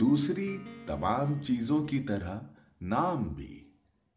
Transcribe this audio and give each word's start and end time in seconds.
دوسری 0.00 0.58
تمام 0.86 1.42
چیزوں 1.42 1.86
کی 1.86 1.98
طرح 1.98 2.40
نام 2.80 3.34
بھی۔ 3.34 3.64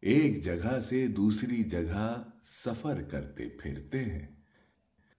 ایک 0.00 0.44
جگہ 0.44 0.80
سے 0.80 1.06
دوسری 1.06 1.62
جگہ 1.62 2.22
سفر 2.42 3.02
کرتے 3.02 3.48
پھرتے 3.48 4.04
ہیں۔ 4.04 4.26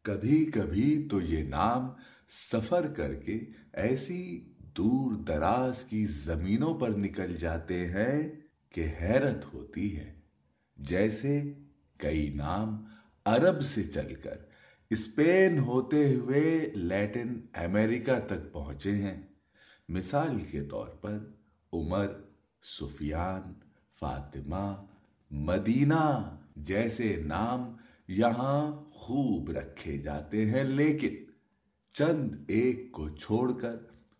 کبھی 0.02 0.45
کبھی 0.45 1.07
تو 1.11 1.21
یہ 1.21 1.43
نام 1.43 1.88
سفر 2.29 2.88
کر 2.88 3.13
کے 3.13 3.39
ایسی 3.73 4.53
دور 4.57 5.11
دراز 5.11 5.84
کی 5.84 6.05
زمینوں 6.05 6.73
پر 6.73 6.89
نکل 6.89 7.35
جاتے 7.35 7.88
ہیں 7.88 8.30
کہ 8.70 8.85
حیرت 9.02 9.53
ہوتی 9.53 9.98
ہے۔ 9.98 10.20
جیسے 10.77 11.53
کئی 11.98 12.30
نام 12.30 12.85
عرب 13.25 13.61
سے 13.61 13.84
چل 13.84 14.16
کر 14.16 14.38
اسپین 14.89 15.59
ہوتے 15.59 16.16
ہوئے 16.16 16.71
لیٹن 16.75 17.39
امریکہ 17.53 18.20
تک 18.27 18.53
پہنچے 18.53 18.91
ہیں۔ 18.91 19.21
مثال 19.89 20.39
کے 20.39 20.61
طور 20.61 20.87
پر 20.87 21.17
عمر، 21.73 22.07
سفیان، 22.63 23.53
فاطمہ، 23.99 24.85
مدینہ 25.31 26.35
جیسے 26.55 27.21
نام 27.25 27.73
یہاں 28.07 28.89
خوب 28.91 29.49
رکھے 29.49 29.97
جاتے 29.97 30.45
ہیں، 30.45 30.63
لیکن 30.63 31.15
چند 31.93 32.35
ایک 32.47 32.91
کو 32.91 33.09
چھوڑ 33.09 33.51
کر 33.51 33.75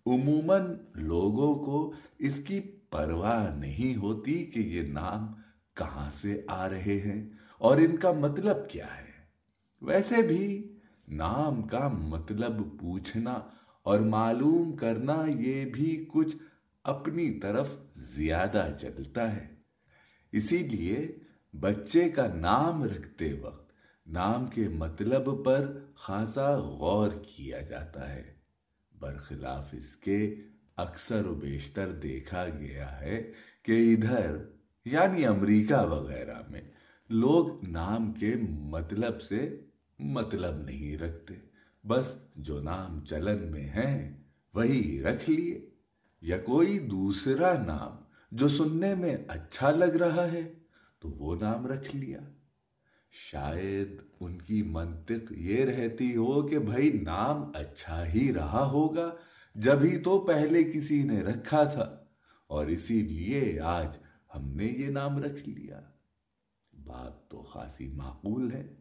عموماً 0.06 0.76
لوگوں 0.96 1.56
کو 1.56 1.94
اس 2.20 2.40
کی 2.40 2.60
پرواہ 2.90 3.56
نہیں 3.56 3.96
ہوتی 3.96 4.46
کہ 4.46 4.60
یہ 4.60 4.82
نام 4.82 5.34
کہاں 5.74 6.10
سے 6.10 6.42
آ 6.48 6.70
رہے 6.70 7.00
ہیں 7.06 7.30
اور 7.58 7.78
ان 7.78 7.98
کا 7.98 8.12
مطلب 8.12 8.70
کیا 8.70 8.86
ہے۔ 8.86 9.12
ویسے 9.82 10.16
بھی 10.28 10.74
نام 11.08 11.62
کا 11.62 11.88
مطلب 11.88 12.80
پوچھنا 12.80 13.40
اور 13.84 14.00
معلوم 14.00 14.76
کرنا 14.76 15.26
یہ 15.40 15.66
بھی 15.66 16.06
کچھ 16.14 16.36
اپنی 16.84 17.40
طرف 17.40 17.68
زیادہ 17.94 18.68
چلتا 18.78 19.36
ہے۔ 19.36 19.48
اسی 20.32 20.58
لیے 20.58 21.18
بچے 21.60 22.10
کا 22.10 22.28
نام 22.28 22.84
رکھتے 22.84 23.34
وقت 23.34 23.72
نام 24.08 24.46
کے 24.46 24.70
مطلب 24.70 25.46
پر 25.46 25.80
خاصا 25.96 26.56
غور 26.56 27.12
کیا 27.12 27.62
جاتا 27.62 28.16
ہے۔ 28.16 28.34
برخلاف 29.00 29.70
اس 29.72 29.96
کے 29.96 30.36
اکثر 30.78 31.26
و 31.26 31.36
بیشتر 31.36 31.92
دیکھا 31.92 32.46
گیا 32.60 33.02
ہے 33.02 33.32
کہ 33.64 33.94
ادھر 33.94 34.38
یعنی 34.86 35.26
امریکہ 35.26 35.82
وغیرہ 35.82 36.42
میں 36.50 36.62
لوگ 37.10 37.70
نام 37.70 38.12
کے 38.12 38.36
مطلب 38.50 39.22
سے 39.22 39.58
مطلب 40.00 40.58
نہیں 40.58 40.98
رکھتے۔ 40.98 41.53
بس 41.88 42.16
جو 42.36 42.62
نام 42.62 43.06
چلن 43.06 43.52
میں 43.52 43.66
ہیں، 43.66 44.24
وہی 44.54 45.04
رکھ 45.04 45.30
لیے۔ 45.30 45.70
یا 46.22 46.38
کوئی 46.38 46.80
دوسرا 46.80 47.64
نام 47.64 48.04
جو 48.32 48.48
سننے 48.48 48.96
میں 48.96 49.18
اچھا 49.28 49.72
لگ 49.72 49.86
رہا 49.86 50.32
ہے، 50.32 50.54
تو 51.00 51.10
وہ 51.10 51.36
نام 51.36 51.68
رکھ 51.68 51.96
لیا۔ 51.96 52.20
شاید 53.12 54.02
ان 54.20 54.38
کی 54.38 54.64
منطق 54.64 55.32
یہ 55.32 55.66
رہتی 55.66 56.16
ہو 56.16 56.48
کہ 56.48 56.60
بھائی 56.60 56.92
نام 56.92 57.52
اچھا 57.56 58.08
ہی 58.08 58.34
رہا 58.34 58.66
ہوگا 58.66 59.16
جب 59.56 59.78
ہی 59.84 59.98
تو 59.98 60.20
پہلے 60.20 60.64
کسی 60.64 61.04
نے 61.04 61.24
رکھا 61.24 61.64
تھا۔ 61.64 62.04
اور 62.48 62.66
اسی 62.66 63.02
لیے 63.02 63.60
آج 63.60 63.98
ہم 64.36 64.56
نے 64.56 64.66
یہ 64.66 64.88
نام 64.88 65.18
رکھ 65.18 65.50
لیا۔ 65.50 65.82
بات 66.74 67.30
تو 67.30 67.42
خاصی 67.42 67.88
معقول 67.88 68.52
ہے، 68.52 68.74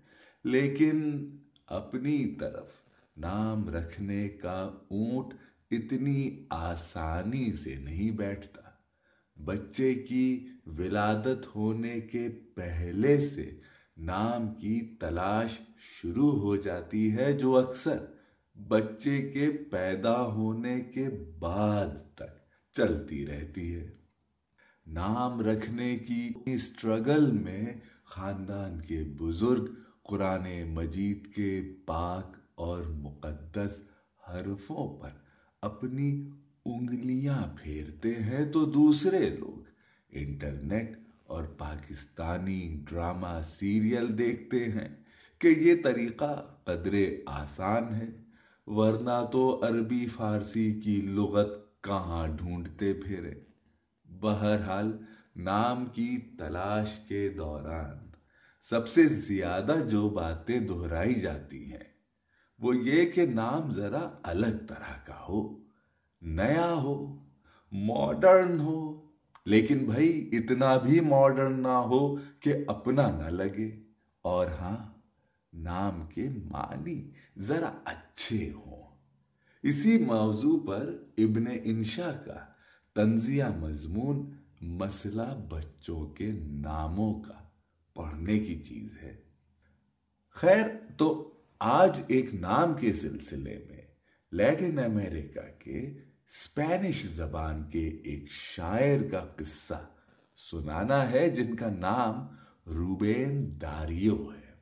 لیکن 0.45 1.29
اپنی 1.67 2.35
طرف۔ 2.35 2.83
نام 3.23 3.69
رکھنے 3.69 4.29
کا 4.29 4.61
اونٹ 4.91 5.35
اتنی 5.71 6.47
آسانی 6.51 7.53
سے 7.53 7.75
نہیں 7.75 8.11
بیٹھتا۔ 8.11 8.61
بچے 9.45 9.95
کی 9.95 10.47
ولادت 10.67 11.57
ہونے 11.57 12.01
کے 12.01 12.29
پہلے 12.29 13.21
سے 13.21 13.61
نام 13.97 14.55
کی 14.55 14.97
تلاش 15.01 15.59
شروع 15.79 16.31
ہو 16.31 16.57
جاتی 16.57 17.13
ہے، 17.17 17.33
جو 17.33 17.59
اکثر 17.59 18.05
بچے 18.69 19.31
کے 19.31 19.51
پیدا 19.51 20.23
ہونے 20.27 20.81
کے 20.81 21.09
بعد 21.39 22.15
تک 22.15 22.33
چلتی 22.73 23.27
رہتی 23.27 23.75
ہے۔ 23.75 23.89
نام 24.87 25.41
رکھنے 25.41 25.99
کی 25.99 26.33
اسٹرگل 26.47 27.31
میں 27.31 27.67
خاندان 28.05 28.81
کے 28.81 29.05
بزرگ 29.19 29.65
قرآن 30.03 30.47
مجید 30.75 31.35
کے 31.35 31.61
پاک 31.87 32.42
اور 32.63 32.83
مقدس 32.83 33.81
حرفوں 34.29 35.01
پر 35.01 35.11
اپنی 35.61 36.31
انگلیاں 36.65 37.43
پھیرتے 37.63 38.15
ہیں 38.15 38.45
تو 38.53 38.65
دوسرے 38.65 39.31
لوگ۔ 39.31 39.65
انٹرنیٹ 40.11 40.99
اور 41.25 41.45
پاکستانی 41.45 42.81
ڈرامہ 42.89 43.41
سیریل 43.45 44.19
دیکھتے 44.19 44.65
ہیں 44.65 44.89
کہ 45.39 45.47
یہ 45.47 45.75
طریقہ 45.85 46.33
قدر 46.65 46.95
آسان 47.27 47.95
ہے، 47.95 48.09
ورنہ 48.67 49.25
تو 49.33 49.61
عربی 49.63 50.07
فارسی 50.07 50.73
کی 50.81 51.01
لغت 51.01 51.83
کہاں 51.83 52.27
ڈھونڈتے 52.29 52.93
پھرے۔ 52.95 53.35
بہرحال، 54.21 54.93
نام 55.37 55.85
کی 55.87 56.17
تلاش 56.39 56.99
کے 57.09 57.29
دوران 57.29 58.11
سب 58.63 58.89
سے 58.89 59.07
زیادہ 59.07 59.75
جو 59.91 60.09
باتیں 60.11 60.61
دہرائی 60.61 61.15
جاتی 61.15 61.73
ہیں 61.73 61.92
وہ 62.63 62.77
یہ 62.77 63.11
کہ 63.11 63.27
نام 63.27 63.71
ذرا 63.71 64.09
الگ 64.23 64.67
طرح 64.69 64.99
کا 65.07 65.25
ہو، 65.29 65.59
نیا 66.23 66.73
ہو 66.73 67.25
ماڈرن 67.73 68.61
ہو، 68.61 69.07
لیکن 69.45 69.79
بھائی 69.79 70.31
اتنا 70.33 70.77
بھی 70.77 71.01
ماڈرن 71.01 71.63
نہ 71.63 71.69
ہو 71.69 72.17
کہ 72.17 72.55
اپنا 72.67 73.11
نہ 73.11 73.31
لگے۔ 73.31 73.83
اور 74.23 74.47
ہاں 74.47 74.93
نام 75.53 76.07
کے 76.07 76.29
معنی 76.29 77.11
ذرا 77.39 77.73
اچھے 77.85 78.53
ہوں۔ 78.53 78.83
اسی 79.63 80.05
موضوع 80.05 80.67
پر 80.67 80.97
ابن 81.19 81.45
انشا 81.65 82.13
کا 82.27 82.45
تنزیہ 82.95 83.45
مضمون 83.45 84.31
مسئلہ 84.61 85.45
بچوں 85.49 86.07
کے 86.07 86.33
ناموں 86.43 87.21
کا 87.21 87.49
پڑھنے 87.95 88.39
کی 88.39 88.63
چیز 88.63 88.99
ہے۔ 89.03 89.17
خیر، 90.31 90.67
تو 90.97 91.32
آج 91.65 92.01
ایک 92.09 92.35
نام 92.35 92.75
کے 92.75 92.93
سلسلے 92.93 93.65
میں 93.71 93.81
لیٹن 94.33 94.79
امریکہ 94.79 95.41
کے 95.59 95.99
اسپینش 96.29 97.07
زبان 97.07 97.69
کے 97.69 97.89
ایک 97.89 98.31
شاعر 98.31 99.09
کا 99.11 99.19
قصہ 99.19 99.91
سنانا 100.37 101.11
ہے، 101.11 101.31
جن 101.31 101.57
کا 101.57 101.71
نام 101.71 102.15
روبین 102.71 103.61
داریو 103.61 104.31
ہے۔ 104.31 104.53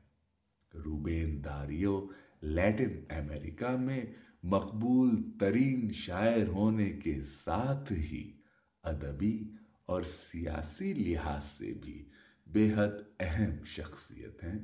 روبین 0.77 1.43
داریو 1.43 2.07
لیٹن 2.41 3.03
امریکہ 3.09 3.77
میں 3.77 4.05
مقبول 4.43 5.09
ترین 5.39 5.91
شاعر 5.93 6.47
ہونے 6.47 6.89
کے 6.89 7.21
ساتھ 7.21 7.93
ہی 7.93 8.37
ادبی 8.83 9.51
اور 9.85 10.03
سیاسی 10.03 10.93
لحاظ 10.93 11.45
سے 11.45 11.73
بھی 11.73 12.09
بے 12.47 12.71
حد 12.75 13.01
اہم 13.19 13.63
شخصیت 13.63 14.43
ہیں۔ 14.43 14.59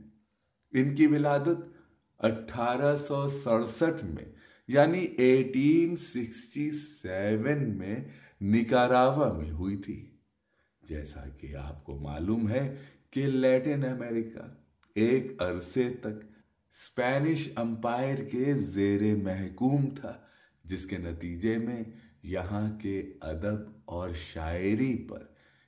ان 0.71 0.95
کی 0.95 1.07
ولادت 1.07 1.86
اٹھارہ 2.19 2.95
سو 2.95 3.28
سڑسٹھ 3.28 4.05
میں 4.05 4.25
یعنی 4.67 5.00
ایٹین 5.00 5.95
سکسٹی 5.95 6.72
سیون 6.72 7.78
میں 7.78 7.95
نکاراوا 8.41 9.33
میں 9.33 9.51
ہوئی 9.51 9.78
تھی۔ 9.78 10.17
جیسا 10.81 11.29
کہ 11.29 11.56
آپ 11.56 11.83
کو 11.83 12.00
معلوم 12.00 12.50
ہے 12.50 12.75
کہ 13.12 13.27
لیٹن 13.27 13.86
امریکہ 13.86 14.39
ایک 14.95 15.41
عرصے 15.41 15.89
تک 15.89 16.25
اسپینش 16.71 17.50
امپائر 17.56 18.24
کے 18.24 18.53
زیر 18.53 19.15
محکوم 19.15 19.89
تھا، 19.89 20.13
جس 20.63 20.86
کے 20.86 20.97
نتیجے 20.97 21.57
میں 21.57 21.83
یہاں 22.24 22.80
کے 22.80 23.13
ادب 23.21 23.59
اور 23.86 24.09
شاعری 24.13 25.07
پر 25.09 25.19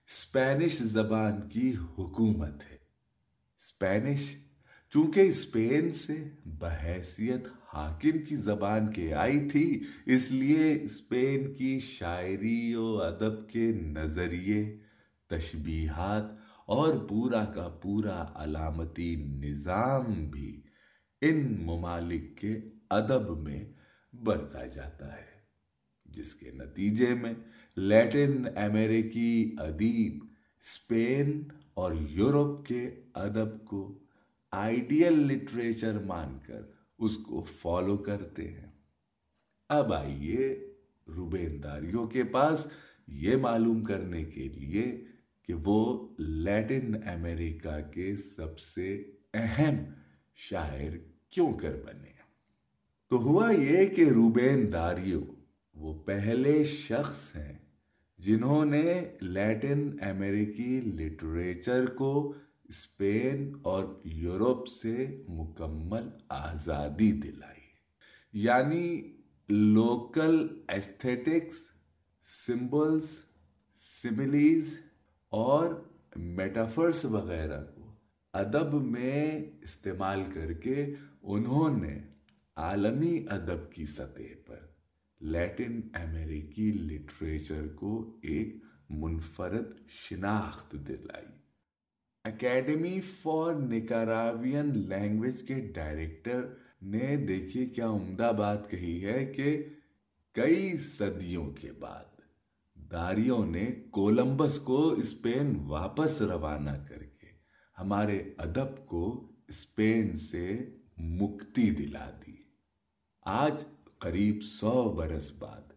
اسپینش 0.08 0.78
زبان 0.80 1.50
کی 1.50 1.76
حکومت 1.76 2.72
ہے۔ 2.72 2.78
اسپینش 3.60 4.36
چونکہ 4.92 5.28
اسپین 5.28 5.92
سے 5.92 6.18
بحیثیت 6.60 7.48
حاکم 7.74 8.24
کی 8.24 8.36
زبان 8.36 8.92
کے 8.92 9.14
آئی 9.14 9.48
تھی، 9.50 9.82
اس 10.06 10.30
لیے 10.32 10.72
اسپین 10.84 11.54
کی 11.54 11.80
شاعری 11.80 12.74
و 12.76 12.86
ادب 13.02 13.48
کے 13.50 13.68
نظریے، 13.88 14.64
تشبیہات 15.30 16.32
اور 16.68 16.94
پورا 17.10 17.44
کا 17.46 17.68
پورا 17.82 18.26
علامتی 18.36 19.16
نظام 19.16 20.14
بھی 20.30 20.62
ان 21.22 21.46
ممالک 21.62 22.38
کے 22.38 22.54
ادب 22.90 23.30
میں 23.38 23.64
برتا 24.14 24.66
جاتا 24.66 25.14
ہے، 25.14 25.28
جس 26.06 26.34
کے 26.36 26.52
نتیجے 26.52 27.14
میں 27.14 27.34
لیٹن 27.78 28.44
امریکی 28.56 29.56
ادیب 29.60 30.24
اسپین 30.64 31.44
اور 31.74 31.92
یورپ 32.10 32.66
کے 32.66 32.86
ادب 33.16 33.66
کو 33.66 34.00
آئیڈیل 34.52 35.14
لٹریچر 35.14 36.00
مان 36.00 36.38
کر 36.48 36.62
اس 37.00 37.18
کو 37.18 37.42
فالو 37.42 37.98
کرتے 37.98 38.48
ہیں۔ 38.48 38.72
اب 39.70 39.94
آئیے 39.94 40.74
روبینداریوں 41.16 42.08
کے 42.08 42.24
پاس 42.24 42.68
یہ 43.08 43.36
معلوم 43.36 43.84
کرنے 43.84 44.24
کے 44.24 44.48
لیے 44.48 45.06
کہ 45.44 45.54
وہ 45.54 46.08
لیٹن 46.20 46.96
امریکہ 47.06 47.92
کے 47.92 48.16
سب 48.16 48.60
سے 48.60 49.12
اہم 49.34 49.76
شاعر 50.36 50.98
کیوں 51.30 51.54
کر 51.54 51.76
بنے۔ 51.86 52.20
تو 53.08 53.18
ہوا 53.18 53.52
یہ 53.52 53.86
کہ 53.86 54.02
روبین 54.02 54.74
داریو 54.74 55.22
وہ 55.74 56.04
پہلے 56.04 56.64
شخص 56.64 57.36
ہیں 57.36 57.58
جنہوں 58.18 58.66
نے 58.66 59.06
لیٹن 59.22 59.98
امریکی 60.02 60.82
لٹریچر 60.82 61.86
کو 61.86 62.34
اسپین 62.70 63.52
اور 63.62 64.02
یورپ 64.04 64.68
سے 64.68 65.24
مکمل 65.28 66.10
آزادی 66.30 67.12
دلائی۔ 67.12 67.60
یعنی 68.34 69.14
لوکل 69.50 70.48
ایستھیٹکس 70.68 71.68
سمبلس 72.24 73.18
سملیز 73.76 74.78
اور 75.30 75.74
میٹافرس 76.16 77.06
وغیرہ 77.06 77.64
کو 77.76 77.96
ادب 78.34 78.82
میں 78.82 79.42
استعمال 79.62 80.24
کر 80.34 80.54
کے 80.54 80.96
انہوں 81.24 81.78
نے 81.78 82.00
عالمی 82.56 83.26
ادب 83.30 83.72
کی 83.72 83.86
سطح 83.86 84.34
پر 84.46 84.60
لیٹن 85.22 85.80
امریکی 85.94 86.72
لٹریچر 86.72 87.68
کو 87.76 88.20
ایک 88.22 88.56
منفرد 88.90 89.90
شناخت 89.90 90.72
دلائی۔ 90.72 91.39
اکیڈمی 92.24 93.02
فار 93.02 93.54
نکاراوین 93.54 94.78
لینگویج 94.90 95.48
کے 95.48 95.60
ڈائریکٹر 95.76 96.54
نے 96.82 97.16
دیکھیے 97.16 97.66
کیا 97.66 97.90
عمدہ 97.90 98.32
بات 98.38 98.70
کہی 98.70 99.06
ہے 99.06 99.26
کہ 99.26 99.64
کئی 100.34 100.78
صدیوں 100.78 101.52
کے 101.52 101.72
بعد 101.72 102.22
داریوں 102.76 103.46
نے 103.46 103.66
کولمبس 103.92 104.60
کو 104.60 104.90
اسپین 104.90 105.56
واپس 105.56 106.22
روانہ 106.22 106.70
کر 106.70 107.04
کے 107.04 107.28
ہمارے 107.80 108.18
ادب 108.38 108.86
کو 108.86 109.32
اسپین 109.48 110.16
سے 110.16 110.70
مکتی 110.98 111.70
دلا 111.70 112.10
دی۔ 112.28 112.36
آج 113.22 113.64
قریب 113.98 114.44
سو 114.44 114.94
برس 114.94 115.32
بعد 115.40 115.74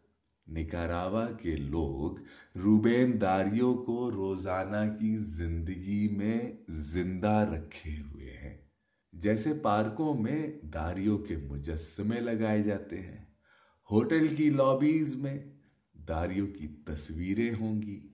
نکاراوا 0.47 1.31
کے 1.31 1.57
لوگ 1.57 2.19
روبین 2.59 3.21
داریوں 3.21 3.75
کو 3.75 4.11
روزانہ 4.11 4.97
کی 4.99 5.17
زندگی 5.17 6.09
میں 6.09 6.41
زندہ 6.69 7.51
رکھے 7.55 7.97
ہوئے 8.01 8.31
ہیں۔ 8.31 8.57
جیسے 9.13 9.53
پارکوں 9.55 10.15
میں 10.15 10.53
داریوں 10.63 11.19
کے 11.19 11.37
مجسمے 11.37 12.21
لگائے 12.21 12.63
جاتے 12.63 13.01
ہیں۔ 13.01 13.25
ہوٹل 13.91 14.27
کی 14.37 14.51
لابیز 14.51 15.15
میں 15.15 15.39
داریوں 15.95 16.47
کی 16.47 16.69
تصویریں 16.69 17.51
ہوں 17.61 17.83
گی۔ 17.83 18.09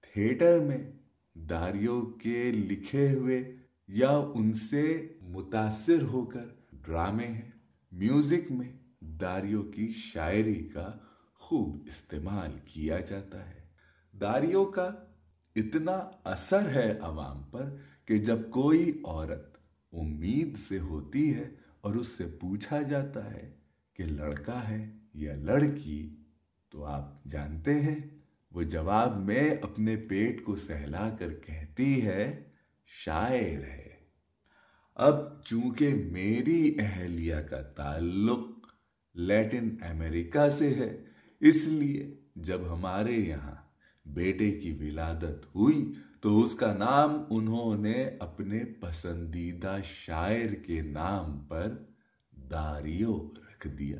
تھیٹر 0.00 0.60
میں 0.60 0.92
داریوں 1.34 2.02
کے 2.02 2.52
لکھے 2.52 3.12
ہوئے 3.12 3.56
یا 3.88 4.10
ان 4.10 4.52
سے 4.52 5.08
متاثر 5.20 6.02
ہو 6.02 6.24
کر 6.24 6.48
ڈرامے 6.72 7.26
ہیں۔ 7.26 7.50
میوزک 7.92 8.52
میں 8.52 8.72
داریوں 9.00 9.62
کی 9.62 9.92
شاعری 9.96 10.64
کا 10.64 10.92
خوب 11.48 11.84
استعمال 11.86 12.50
کیا 12.64 13.00
جاتا 13.00 13.50
ہے۔ 13.50 13.66
داریوں 14.20 14.64
کا 14.64 14.90
اتنا 15.56 16.10
اثر 16.24 16.68
ہے 16.68 16.98
عوام 17.02 17.42
پر 17.42 17.76
کہ 18.04 18.18
جب 18.18 18.38
کوئی 18.50 19.02
عورت 19.04 19.58
امید 19.92 20.56
سے 20.56 20.78
ہوتی 20.78 21.34
ہے 21.34 21.50
اور 21.80 21.94
اس 21.94 22.08
سے 22.08 22.26
پوچھا 22.26 22.82
جاتا 22.82 23.34
ہے 23.34 23.56
کہ 23.94 24.04
لڑکا 24.04 24.68
ہے 24.68 24.92
یا 25.14 25.34
لڑکی، 25.34 26.16
تو 26.70 26.84
آپ 26.84 27.24
جانتے 27.24 27.80
ہیں، 27.80 28.18
وہ 28.50 28.62
جواب 28.62 29.16
میں 29.16 29.50
اپنے 29.50 29.96
پیٹ 29.96 30.44
کو 30.44 30.56
سہلا 30.56 31.16
کر 31.18 31.34
کہتی 31.34 32.06
ہے، 32.06 32.42
شاعر 32.86 33.64
ہے۔ 33.64 33.94
اب 34.94 35.44
چونکہ 35.44 35.94
میری 35.94 36.76
اہلیہ 36.78 37.36
کا 37.50 37.62
تعلق 37.62 38.66
لیٹن 39.14 39.76
امریکہ 39.82 40.48
سے 40.48 40.68
ہے 40.68 41.07
اس 41.40 41.66
لیے 41.66 42.14
جب 42.36 42.60
ہمارے 42.72 43.12
یہاں 43.12 43.54
بیٹے 44.06 44.50
کی 44.50 44.72
ولادت 44.72 45.54
ہوئی 45.54 45.92
تو 46.20 46.44
اس 46.44 46.54
کا 46.54 46.74
نام 46.74 47.22
انہوں 47.30 47.78
نے 47.78 48.10
اپنے 48.18 48.64
پسندیدہ 48.64 49.76
شاعر 49.84 50.54
کے 50.54 50.82
نام 50.82 51.38
پر 51.38 51.76
داریو 52.50 53.30
رکھ 53.36 53.68
دیا۔ 53.68 53.98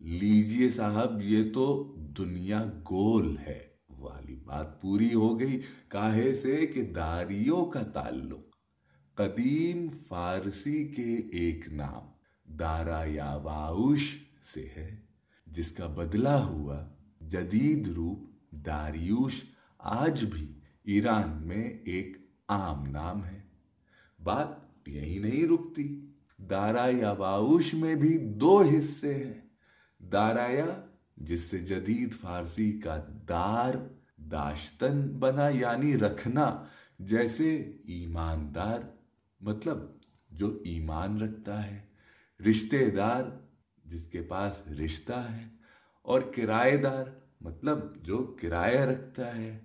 لیجیے 0.00 0.68
صاحب، 0.68 1.22
یہ 1.22 1.52
تو 1.52 1.94
دنیا 2.18 2.64
گول 2.90 3.36
ہے۔ 3.38 3.68
والی 3.90 4.36
بات 4.44 4.82
پوری 4.82 5.14
ہو 5.14 5.40
گئی، 5.40 5.60
کاہے 5.88 6.34
سے 6.34 6.66
کہ 6.66 6.82
داریوں 6.82 7.66
کا 7.66 7.82
تعلق۔ 7.82 8.56
قدیم 9.14 9.88
فارسی 10.08 10.88
کے 10.88 11.14
ایک 11.14 11.68
نام 11.72 12.10
دارا 12.52 13.04
یا 13.06 13.34
واؤش 13.34 14.16
سے 14.42 14.68
ہے۔ 14.76 15.07
جس 15.50 15.72
کا 15.72 15.86
بدلہ 15.86 16.28
ہوا 16.28 16.88
جدید 17.20 17.88
روپ 17.88 18.18
داریوش 18.52 19.42
آج 19.78 20.24
بھی 20.24 20.52
ایران 20.84 21.46
میں 21.46 21.70
ایک 21.84 22.16
عام 22.48 22.86
نام 22.86 23.24
ہے۔ 23.24 23.40
بات 24.22 24.48
یہی 24.88 25.18
نہیں 25.18 25.46
رکتی 25.46 26.06
دارا 26.38 26.86
یا 27.00 27.12
واؤش 27.12 27.74
میں 27.74 27.94
بھی 27.94 28.18
دو 28.18 28.62
حصے 28.62 29.14
ہیں۔ 29.14 29.48
دارایا 29.98 30.80
جس 31.16 31.40
سے 31.40 31.58
جدید 31.58 32.14
فارسی 32.14 32.80
کا 32.80 33.04
دار، 33.28 33.74
داشتن 34.16 35.08
بنا 35.18 35.48
یعنی 35.48 35.98
رکھنا، 35.98 36.64
جیسے 36.98 37.72
ایماندار 37.84 38.78
مطلب 39.40 39.78
جو 40.30 40.58
ایمان 40.64 41.20
رکھتا 41.20 41.66
ہے۔ 41.66 41.80
رشتے 42.50 42.90
دار 42.90 43.22
جس 43.88 44.08
کے 44.08 44.22
پاس 44.22 44.68
رشتہ 44.68 45.12
ہے 45.12 45.48
اور 46.02 46.22
کرایہ 46.34 46.76
دار 46.76 47.06
مطلب 47.40 47.78
جو 48.02 48.36
کرایہ 48.40 48.80
رکھتا 48.80 49.36
ہے۔ 49.36 49.60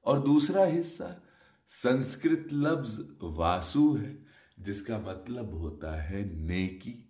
اور 0.00 0.18
دوسرا 0.18 0.80
حصہ 0.80 1.20
سنسکرت 1.66 2.54
لفظ 2.54 3.00
واسو 3.20 3.98
ہے، 3.98 4.16
جس 4.58 4.82
کا 4.82 4.98
مطلب 4.98 5.52
ہوتا 5.52 6.10
ہے 6.10 6.22
نیکی۔ 6.32 7.02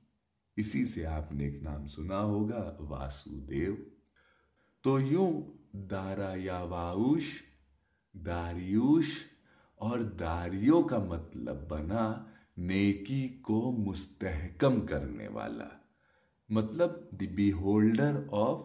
اسی 0.56 0.86
سے 0.86 1.06
آپ 1.06 1.32
نے 1.32 1.44
ایک 1.44 1.62
نام 1.62 1.86
سنا 1.86 2.20
ہوگا، 2.20 2.76
واسو 2.78 3.30
دیو۔ 3.30 3.74
تو 4.82 5.00
یوں 5.00 5.42
دارا 5.76 6.34
یا 6.36 6.58
واؤش، 6.58 7.42
داریوش 8.12 9.24
اور 9.74 9.98
داریوں 9.98 10.82
کا 10.82 10.98
مطلب 10.98 11.68
بنا 11.68 12.24
نیکی 12.56 13.28
کو 13.28 13.72
مستحکم 13.72 14.86
کرنے 14.86 15.28
والا۔ 15.28 15.68
مطلب 16.48 16.90
the 17.10 17.26
be 17.26 17.52
holder 17.52 18.22
of 18.30 18.60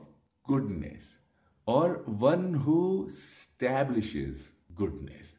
goodness 0.49 1.13
اور 1.65 1.89
ون 2.07 2.55
ہو 2.55 3.05
اسٹیبلشز 3.05 4.49
گڈنیس۔ 4.81 5.33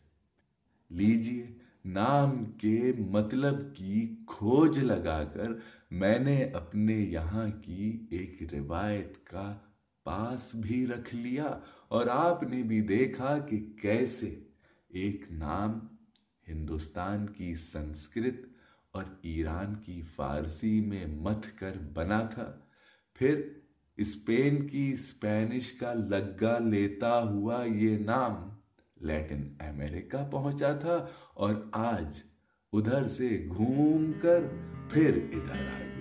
لیجیے، 0.91 1.47
نام 1.85 2.45
کے 2.45 2.93
مطلب 2.99 3.77
کی 3.77 4.17
کھوج 4.27 4.79
لگا 4.79 5.25
کر 5.25 5.51
میں 5.91 6.19
نے 6.19 6.45
اپنے 6.45 6.95
یہاں 6.95 7.49
کی 7.63 8.07
ایک 8.11 8.55
روایت 8.55 9.27
کا 9.27 9.59
پاس 10.05 10.55
بھی 10.55 10.87
رکھ 10.87 11.15
لیا 11.15 11.59
اور 11.89 12.07
آپ 12.07 12.43
نے 12.43 12.63
بھی 12.63 12.81
دیکھا 12.81 13.39
کہ 13.39 13.73
کیسے 13.83 14.43
ایک 14.89 15.25
نام 15.31 15.79
ہندوستان 16.49 17.27
کی 17.27 17.55
سنسکرت 17.55 18.54
اور 18.95 19.05
ایران 19.23 19.75
کی 19.75 20.03
فارسی 20.03 20.81
میں 20.81 21.07
مت 21.07 21.47
کر 21.59 21.73
بنا 21.95 22.23
تھا۔ 22.23 22.53
پھر 23.15 23.41
اسپین 23.97 24.67
کی 24.67 24.91
اسپینش 24.93 25.73
کا 25.73 25.95
لگا 25.95 26.59
لیتا 26.59 27.23
ہوا 27.23 27.65
یہ 27.65 27.99
نام 27.99 28.49
لیٹن 29.01 29.43
امریکہ 29.61 30.31
پہنچا 30.31 30.73
تھا 30.73 31.07
اور 31.35 31.55
آج 31.73 32.19
ادھر 32.73 33.07
سے 33.07 33.47
گھوم 33.49 34.13
کر 34.23 34.45
پھر 34.91 35.21
ادھر 35.33 35.67
آ 35.67 35.79
گیا 35.79 35.94